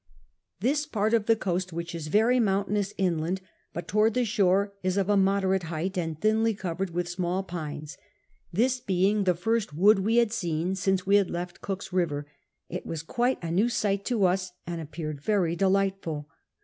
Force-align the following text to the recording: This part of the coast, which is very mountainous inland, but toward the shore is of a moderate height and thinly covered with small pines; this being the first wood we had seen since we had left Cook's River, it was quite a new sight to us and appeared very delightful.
This 0.61 0.87
part 0.87 1.13
of 1.13 1.27
the 1.27 1.35
coast, 1.35 1.71
which 1.71 1.93
is 1.93 2.07
very 2.07 2.39
mountainous 2.39 2.91
inland, 2.97 3.39
but 3.71 3.87
toward 3.87 4.15
the 4.15 4.25
shore 4.25 4.73
is 4.81 4.97
of 4.97 5.09
a 5.09 5.15
moderate 5.15 5.61
height 5.69 5.95
and 5.95 6.19
thinly 6.19 6.55
covered 6.55 6.89
with 6.89 7.07
small 7.07 7.43
pines; 7.43 7.99
this 8.51 8.79
being 8.79 9.25
the 9.25 9.35
first 9.35 9.75
wood 9.75 9.99
we 9.99 10.15
had 10.15 10.33
seen 10.33 10.73
since 10.73 11.05
we 11.05 11.17
had 11.17 11.29
left 11.29 11.61
Cook's 11.61 11.93
River, 11.93 12.25
it 12.67 12.83
was 12.83 13.03
quite 13.03 13.37
a 13.43 13.51
new 13.51 13.69
sight 13.69 14.03
to 14.05 14.25
us 14.25 14.53
and 14.65 14.81
appeared 14.81 15.21
very 15.21 15.55
delightful. 15.55 16.27